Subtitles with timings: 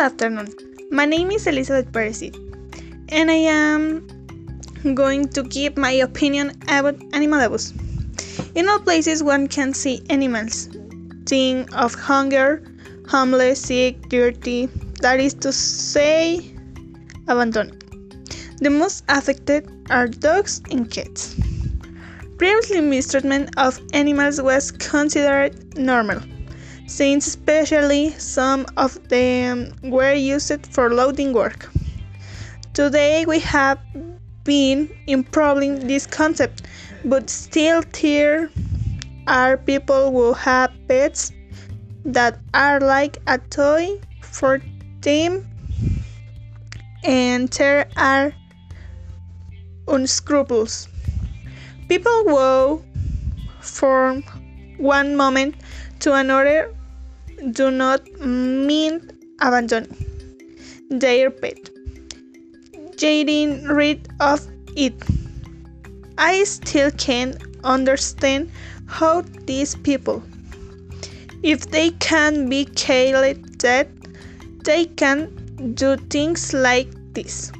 [0.00, 0.48] afternoon.
[0.90, 2.32] My name is Elizabeth Percy,
[3.10, 4.06] and I am
[4.94, 7.74] going to give my opinion about animal abuse.
[8.54, 10.70] In all places, one can see animals.
[11.26, 12.62] Think of hunger,
[13.10, 14.70] homeless, sick, dirty,
[15.02, 16.50] that is to say,
[17.28, 17.84] abandoned.
[18.62, 21.36] The most affected are dogs and cats.
[22.38, 26.22] Previously, mistreatment of animals was considered normal,
[26.90, 31.70] since especially some of them were used for loading work.
[32.74, 33.78] Today, we have
[34.42, 36.62] been improving this concept,
[37.04, 38.50] but still, there
[39.28, 41.30] are people who have pets
[42.04, 44.60] that are like a toy for
[45.00, 45.46] them,
[47.04, 48.32] and there are
[49.86, 50.88] unscrupulous.
[51.88, 52.84] People go
[53.60, 54.22] from
[54.78, 55.54] one moment
[56.00, 56.74] to another
[57.52, 59.10] do not mean
[59.40, 59.86] abandon
[60.90, 61.70] their pet,
[62.96, 64.46] getting rid of
[64.76, 64.94] it.
[66.18, 68.50] I still can't understand
[68.86, 70.22] how these people,
[71.42, 73.90] if they can be killed dead,
[74.64, 77.52] they can do things like this.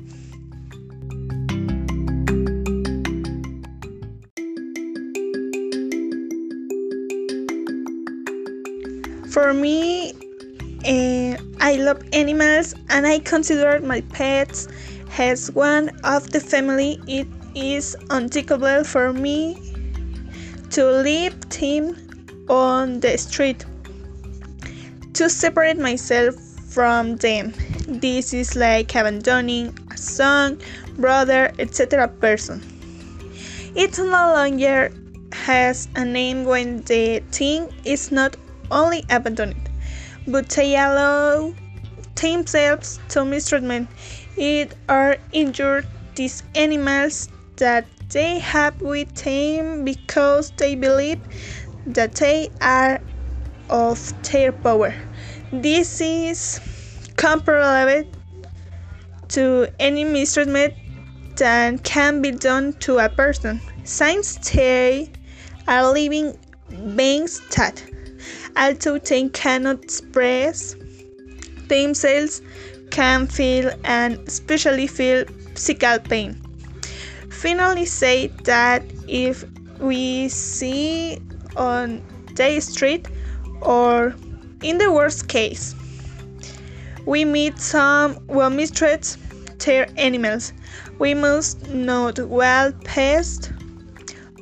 [9.30, 10.12] For me,
[10.84, 14.66] uh, I love animals and I consider my pets
[15.18, 16.98] as one of the family.
[17.06, 19.54] It is unthinkable for me
[20.70, 21.94] to leave them
[22.48, 23.64] on the street
[25.14, 27.54] to separate myself from them.
[27.86, 30.60] This is like abandoning a son,
[30.98, 32.08] brother, etc.
[32.08, 32.60] person.
[33.76, 34.92] It no longer
[35.32, 38.36] has a name when the thing is not
[38.70, 39.68] only abandoned,
[40.26, 41.52] but they allow
[42.14, 43.88] themselves to mistreatment.
[44.36, 51.20] It or injure these animals that they have with them because they believe
[51.86, 53.00] that they are
[53.68, 54.94] of their power.
[55.52, 56.60] This is
[57.16, 58.10] comparable
[59.28, 60.74] to any mistreatment
[61.36, 63.60] that can be done to a person.
[63.84, 65.10] Since they
[65.68, 66.36] are living
[66.96, 67.82] beings that
[68.56, 70.76] although they cannot express
[71.68, 72.42] themselves,
[72.90, 75.24] can feel and especially feel
[75.54, 76.40] physical pain.
[77.30, 79.44] Finally, say that if
[79.78, 81.18] we see
[81.56, 82.02] on
[82.34, 83.08] the street
[83.62, 84.14] or
[84.62, 85.74] in the worst case,
[87.06, 89.16] we meet some well mistreat
[89.58, 90.52] their animals.
[90.98, 93.52] We must not well pest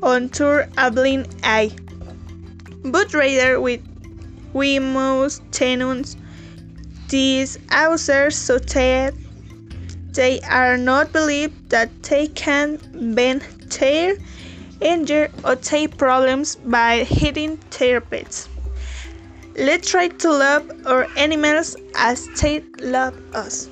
[0.02, 1.70] onto a blind eye,
[2.84, 3.80] but rather with
[4.52, 6.16] we must denounce
[7.08, 9.14] these abusers so that
[10.12, 12.78] they are not believed that they can
[13.14, 13.42] bend
[13.78, 14.16] their
[14.82, 18.48] anger or their problems by hitting their pets.
[19.56, 23.68] Let's try to love our animals as they love us.